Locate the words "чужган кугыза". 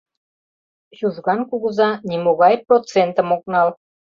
0.97-1.89